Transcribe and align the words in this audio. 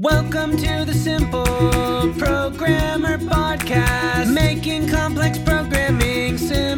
Welcome 0.00 0.56
to 0.56 0.84
the 0.86 0.94
Simple 0.94 1.44
Programmer 2.14 3.18
Podcast, 3.18 4.32
making 4.32 4.88
complex 4.88 5.36
programming 5.36 6.38
simple 6.38 6.69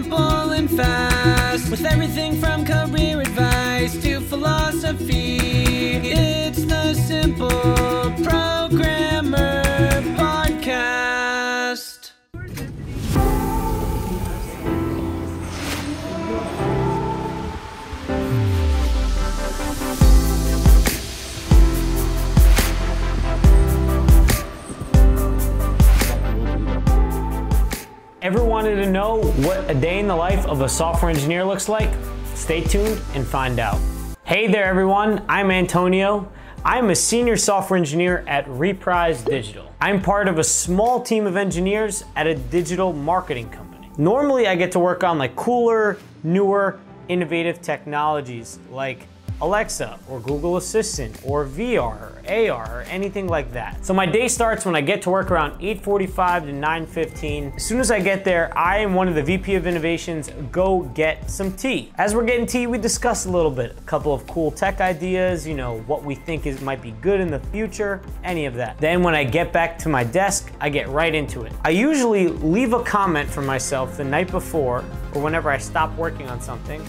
Ever 28.32 28.46
wanted 28.46 28.76
to 28.76 28.90
know 28.90 29.20
what 29.20 29.70
a 29.70 29.74
day 29.74 29.98
in 29.98 30.08
the 30.08 30.16
life 30.16 30.46
of 30.46 30.62
a 30.62 30.68
software 30.68 31.10
engineer 31.10 31.44
looks 31.44 31.68
like? 31.68 31.90
Stay 32.34 32.62
tuned 32.62 32.98
and 33.12 33.26
find 33.26 33.58
out. 33.58 33.78
Hey 34.24 34.46
there, 34.46 34.64
everyone. 34.64 35.22
I'm 35.28 35.50
Antonio. 35.50 36.32
I'm 36.64 36.88
a 36.88 36.94
senior 36.94 37.36
software 37.36 37.76
engineer 37.76 38.24
at 38.26 38.48
Reprise 38.48 39.22
Digital. 39.22 39.70
I'm 39.82 40.00
part 40.00 40.28
of 40.28 40.38
a 40.38 40.44
small 40.44 41.02
team 41.02 41.26
of 41.26 41.36
engineers 41.36 42.04
at 42.16 42.26
a 42.26 42.34
digital 42.34 42.94
marketing 42.94 43.50
company. 43.50 43.90
Normally, 43.98 44.46
I 44.46 44.54
get 44.54 44.72
to 44.72 44.78
work 44.78 45.04
on 45.04 45.18
like 45.18 45.36
cooler, 45.36 45.98
newer, 46.22 46.80
innovative 47.08 47.60
technologies 47.60 48.58
like 48.70 49.06
Alexa 49.42 49.98
or 50.08 50.20
Google 50.20 50.56
Assistant 50.56 51.18
or 51.24 51.44
VR 51.44 51.80
or 51.80 52.22
AR 52.28 52.78
or 52.78 52.82
anything 52.82 53.26
like 53.26 53.52
that. 53.52 53.84
So 53.84 53.92
my 53.92 54.06
day 54.06 54.28
starts 54.28 54.64
when 54.64 54.76
I 54.76 54.80
get 54.80 55.02
to 55.02 55.10
work 55.10 55.32
around 55.32 55.60
8:45 55.60 56.46
to 56.46 56.52
9:15. 56.52 57.52
As 57.56 57.64
soon 57.64 57.80
as 57.80 57.90
I 57.90 57.98
get 57.98 58.24
there, 58.24 58.56
I 58.56 58.78
am 58.78 58.94
one 58.94 59.08
of 59.08 59.16
the 59.16 59.22
VP 59.22 59.56
of 59.56 59.66
Innovations 59.66 60.30
go 60.52 60.82
get 60.94 61.28
some 61.28 61.52
tea. 61.52 61.92
As 61.98 62.14
we're 62.14 62.24
getting 62.24 62.46
tea, 62.46 62.68
we 62.68 62.78
discuss 62.78 63.26
a 63.26 63.30
little 63.30 63.50
bit, 63.50 63.76
a 63.76 63.82
couple 63.82 64.14
of 64.14 64.24
cool 64.28 64.52
tech 64.52 64.80
ideas, 64.80 65.44
you 65.46 65.54
know, 65.54 65.80
what 65.88 66.04
we 66.04 66.14
think 66.14 66.46
is 66.46 66.60
might 66.60 66.80
be 66.80 66.92
good 67.02 67.18
in 67.18 67.28
the 67.28 67.40
future, 67.50 68.00
any 68.22 68.46
of 68.46 68.54
that. 68.54 68.78
Then 68.78 69.02
when 69.02 69.16
I 69.16 69.24
get 69.24 69.52
back 69.52 69.76
to 69.78 69.88
my 69.88 70.04
desk, 70.04 70.52
I 70.60 70.68
get 70.68 70.88
right 70.88 71.14
into 71.14 71.42
it. 71.42 71.52
I 71.64 71.70
usually 71.70 72.28
leave 72.28 72.74
a 72.74 72.82
comment 72.84 73.28
for 73.28 73.42
myself 73.42 73.96
the 73.96 74.04
night 74.04 74.30
before 74.30 74.84
or 75.14 75.20
whenever 75.20 75.50
I 75.50 75.58
stop 75.58 75.94
working 75.96 76.28
on 76.28 76.40
something 76.40 76.80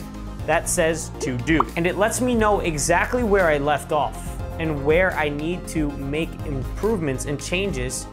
that 0.45 0.69
says 0.69 1.11
to 1.21 1.37
do. 1.37 1.65
And 1.75 1.87
it 1.87 1.97
lets 1.97 2.21
me 2.21 2.35
know 2.35 2.59
exactly 2.59 3.23
where 3.23 3.47
I 3.47 3.57
left 3.57 3.91
off 3.91 4.39
and 4.59 4.85
where 4.85 5.13
I 5.13 5.29
need 5.29 5.67
to 5.69 5.89
make 5.91 6.29
improvements 6.45 7.25
and 7.25 7.41
changes 7.41 8.07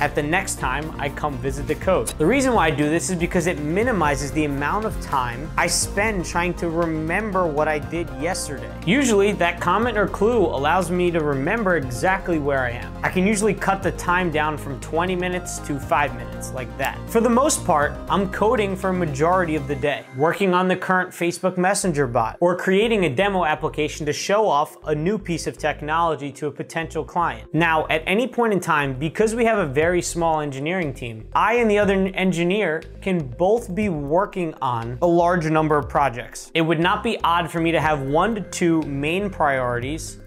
at 0.00 0.14
the 0.14 0.22
next 0.22 0.58
time 0.58 0.94
I 1.00 1.08
come 1.08 1.38
visit 1.38 1.66
the 1.66 1.74
coast. 1.74 2.18
The 2.18 2.26
reason 2.26 2.52
why 2.52 2.66
I 2.66 2.70
do 2.70 2.88
this 2.88 3.10
is 3.10 3.16
because 3.16 3.46
it 3.46 3.58
minimizes 3.60 4.32
the 4.32 4.44
amount 4.44 4.84
of 4.84 5.00
time 5.00 5.50
I 5.56 5.66
spend 5.66 6.24
trying 6.24 6.54
to 6.54 6.68
remember 6.68 7.46
what 7.46 7.68
I 7.68 7.78
did 7.78 8.08
yesterday. 8.20 8.72
Usually 8.86 9.32
that 9.32 9.60
comment 9.60 9.96
or 9.96 10.08
clue 10.08 10.46
allows 10.46 10.90
me 10.90 11.10
to 11.10 11.20
remember 11.20 11.76
exactly 11.76 12.38
where 12.38 12.64
I 12.64 12.70
am. 12.70 12.92
I 13.02 13.08
can 13.08 13.26
usually 13.26 13.54
cut 13.54 13.82
the 13.82 13.92
time 13.92 14.30
down 14.30 14.58
from 14.58 14.80
20 14.80 15.14
minutes 15.16 15.58
to 15.60 15.78
five 15.78 16.14
minutes 16.16 16.52
like 16.52 16.76
that. 16.78 16.98
For 17.08 17.20
the 17.20 17.30
most 17.30 17.64
part, 17.64 17.92
I'm 18.08 18.30
coding 18.30 18.76
for 18.76 18.90
a 18.90 18.94
majority 18.94 19.56
of 19.56 19.68
the 19.68 19.76
day, 19.76 20.04
working 20.16 20.54
on 20.54 20.68
the 20.68 20.76
current 20.76 21.10
Facebook 21.10 21.56
Messenger 21.56 22.06
bot 22.06 22.36
or 22.40 22.56
creating 22.56 23.04
a 23.04 23.14
demo 23.14 23.44
application 23.44 24.06
to 24.06 24.12
show 24.12 24.48
off 24.48 24.76
a 24.86 24.94
new 24.94 25.18
piece 25.18 25.46
of 25.46 25.56
technology 25.56 26.32
to 26.32 26.46
a 26.48 26.50
potential 26.50 27.04
client. 27.04 27.52
Now, 27.54 27.86
at 27.88 28.02
any 28.06 28.26
point 28.26 28.52
in 28.52 28.60
time, 28.60 28.98
because 28.98 29.34
we 29.34 29.44
have 29.44 29.58
a 29.58 29.66
very 29.66 29.85
very 29.86 30.02
small 30.02 30.40
engineering 30.40 30.92
team. 30.92 31.28
I 31.32 31.58
and 31.58 31.70
the 31.70 31.78
other 31.78 31.94
engineer 32.14 32.82
can 33.00 33.18
both 33.24 33.72
be 33.72 33.88
working 33.88 34.52
on 34.60 34.98
a 35.00 35.06
large 35.06 35.46
number 35.46 35.78
of 35.78 35.88
projects. 35.88 36.50
It 36.54 36.62
would 36.62 36.80
not 36.80 37.04
be 37.04 37.20
odd 37.22 37.48
for 37.48 37.60
me 37.60 37.70
to 37.70 37.80
have 37.80 38.02
one 38.02 38.34
to 38.34 38.40
two 38.40 38.82
main 38.82 39.30
priorities 39.30 40.18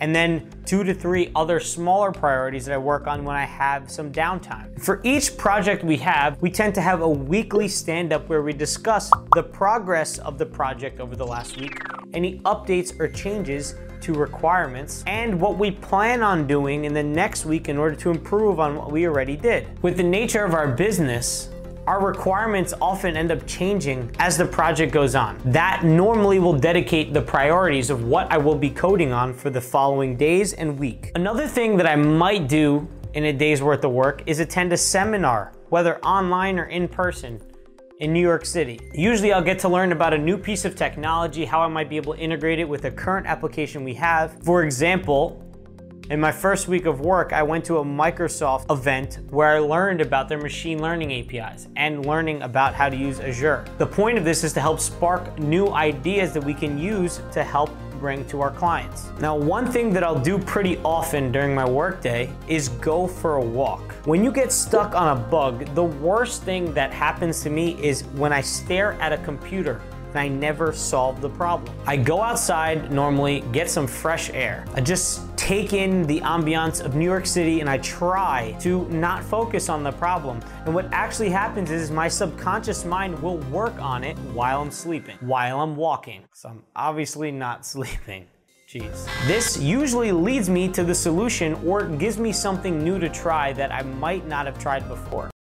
and 0.00 0.14
then 0.14 0.48
two 0.64 0.84
to 0.84 0.94
three 0.94 1.32
other 1.34 1.58
smaller 1.58 2.12
priorities 2.12 2.64
that 2.66 2.74
I 2.74 2.78
work 2.78 3.08
on 3.08 3.24
when 3.24 3.34
I 3.34 3.44
have 3.44 3.90
some 3.90 4.12
downtime. 4.12 4.80
For 4.80 5.00
each 5.02 5.36
project 5.36 5.82
we 5.82 5.96
have, 5.96 6.40
we 6.40 6.48
tend 6.48 6.76
to 6.76 6.80
have 6.80 7.00
a 7.00 7.08
weekly 7.08 7.66
stand 7.66 8.12
up 8.12 8.28
where 8.28 8.42
we 8.42 8.52
discuss 8.52 9.10
the 9.34 9.42
progress 9.42 10.18
of 10.18 10.38
the 10.38 10.46
project 10.46 11.00
over 11.00 11.16
the 11.16 11.26
last 11.26 11.58
week, 11.58 11.76
any 12.14 12.40
updates 12.40 12.98
or 12.98 13.08
changes 13.08 13.74
to 14.00 14.14
requirements, 14.14 15.02
and 15.06 15.40
what 15.40 15.58
we 15.58 15.70
plan 15.70 16.22
on 16.22 16.46
doing 16.46 16.84
in 16.84 16.94
the 16.94 17.02
next 17.02 17.44
week 17.44 17.68
in 17.68 17.76
order 17.76 17.96
to 17.96 18.10
improve 18.10 18.60
on 18.60 18.76
what 18.76 18.92
we 18.92 19.06
already 19.06 19.36
did. 19.36 19.66
With 19.82 19.96
the 19.96 20.02
nature 20.02 20.44
of 20.44 20.54
our 20.54 20.68
business, 20.68 21.50
our 21.86 22.04
requirements 22.04 22.74
often 22.82 23.16
end 23.16 23.32
up 23.32 23.46
changing 23.46 24.14
as 24.18 24.36
the 24.36 24.44
project 24.44 24.92
goes 24.92 25.14
on. 25.14 25.40
That 25.46 25.84
normally 25.84 26.38
will 26.38 26.52
dedicate 26.52 27.14
the 27.14 27.22
priorities 27.22 27.88
of 27.88 28.04
what 28.04 28.30
I 28.30 28.36
will 28.36 28.54
be 28.54 28.68
coding 28.68 29.12
on 29.12 29.32
for 29.32 29.48
the 29.48 29.60
following 29.60 30.14
days 30.14 30.52
and 30.52 30.78
week. 30.78 31.12
Another 31.14 31.48
thing 31.48 31.78
that 31.78 31.86
I 31.86 31.96
might 31.96 32.46
do 32.46 32.86
in 33.14 33.24
a 33.24 33.32
day's 33.32 33.62
worth 33.62 33.82
of 33.84 33.92
work 33.92 34.22
is 34.26 34.38
attend 34.38 34.72
a 34.74 34.76
seminar, 34.76 35.52
whether 35.70 35.98
online 36.00 36.58
or 36.58 36.66
in 36.66 36.88
person 36.88 37.40
in 38.00 38.12
New 38.12 38.20
York 38.20 38.46
City. 38.46 38.80
Usually 38.94 39.32
I'll 39.32 39.42
get 39.42 39.58
to 39.60 39.68
learn 39.68 39.92
about 39.92 40.14
a 40.14 40.18
new 40.18 40.38
piece 40.38 40.64
of 40.64 40.76
technology, 40.76 41.44
how 41.44 41.60
I 41.60 41.68
might 41.68 41.88
be 41.88 41.96
able 41.96 42.14
to 42.14 42.20
integrate 42.20 42.58
it 42.58 42.68
with 42.68 42.84
a 42.84 42.90
current 42.90 43.26
application 43.26 43.82
we 43.82 43.94
have. 43.94 44.40
For 44.44 44.62
example, 44.62 45.44
in 46.10 46.20
my 46.20 46.32
first 46.32 46.68
week 46.68 46.86
of 46.86 47.00
work, 47.00 47.32
I 47.32 47.42
went 47.42 47.64
to 47.66 47.78
a 47.78 47.84
Microsoft 47.84 48.70
event 48.70 49.18
where 49.30 49.48
I 49.48 49.58
learned 49.58 50.00
about 50.00 50.28
their 50.28 50.38
machine 50.38 50.80
learning 50.80 51.12
APIs 51.12 51.66
and 51.76 52.06
learning 52.06 52.42
about 52.42 52.72
how 52.72 52.88
to 52.88 52.96
use 52.96 53.20
Azure. 53.20 53.64
The 53.78 53.86
point 53.86 54.16
of 54.16 54.24
this 54.24 54.44
is 54.44 54.52
to 54.54 54.60
help 54.60 54.80
spark 54.80 55.38
new 55.38 55.68
ideas 55.68 56.32
that 56.34 56.44
we 56.44 56.54
can 56.54 56.78
use 56.78 57.20
to 57.32 57.42
help 57.42 57.70
bring 57.98 58.24
to 58.26 58.40
our 58.40 58.50
clients. 58.50 59.10
Now, 59.20 59.36
one 59.36 59.70
thing 59.70 59.92
that 59.92 60.04
I'll 60.04 60.20
do 60.20 60.38
pretty 60.38 60.78
often 60.78 61.32
during 61.32 61.54
my 61.54 61.68
workday 61.68 62.32
is 62.46 62.68
go 62.68 63.06
for 63.06 63.36
a 63.36 63.44
walk. 63.44 63.92
When 64.06 64.22
you 64.24 64.32
get 64.32 64.52
stuck 64.52 64.94
on 64.94 65.16
a 65.16 65.20
bug, 65.20 65.74
the 65.74 65.84
worst 65.84 66.42
thing 66.42 66.72
that 66.74 66.92
happens 66.92 67.42
to 67.42 67.50
me 67.50 67.76
is 67.82 68.04
when 68.14 68.32
I 68.32 68.40
stare 68.40 68.92
at 68.94 69.12
a 69.12 69.18
computer 69.18 69.80
and 70.10 70.18
I 70.18 70.28
never 70.28 70.72
solve 70.72 71.20
the 71.20 71.28
problem. 71.28 71.74
I 71.86 71.96
go 71.96 72.22
outside 72.22 72.90
normally, 72.90 73.44
get 73.52 73.70
some 73.70 73.86
fresh 73.86 74.30
air. 74.30 74.64
I 74.74 74.80
just 74.80 75.36
take 75.36 75.72
in 75.72 76.02
the 76.06 76.20
ambiance 76.20 76.84
of 76.84 76.94
New 76.94 77.04
York 77.04 77.24
City 77.24 77.60
and 77.60 77.70
I 77.70 77.78
try 77.78 78.56
to 78.60 78.86
not 78.88 79.24
focus 79.24 79.68
on 79.68 79.82
the 79.82 79.92
problem. 79.92 80.40
And 80.66 80.74
what 80.74 80.92
actually 80.92 81.30
happens 81.30 81.70
is 81.70 81.90
my 81.90 82.08
subconscious 82.08 82.84
mind 82.84 83.18
will 83.20 83.38
work 83.50 83.78
on 83.80 84.04
it 84.04 84.18
while 84.34 84.60
I'm 84.60 84.70
sleeping, 84.70 85.16
while 85.20 85.60
I'm 85.60 85.76
walking. 85.76 86.24
So 86.34 86.50
I'm 86.50 86.62
obviously 86.76 87.30
not 87.30 87.64
sleeping. 87.74 88.26
Jeez. 88.68 89.08
This 89.26 89.58
usually 89.58 90.12
leads 90.12 90.50
me 90.50 90.68
to 90.72 90.84
the 90.84 90.94
solution 90.94 91.54
or 91.66 91.86
gives 91.86 92.18
me 92.18 92.32
something 92.32 92.84
new 92.84 92.98
to 92.98 93.08
try 93.08 93.54
that 93.54 93.72
I 93.72 93.80
might 93.80 94.26
not 94.26 94.44
have 94.44 94.58
tried 94.58 94.86
before. 94.88 95.30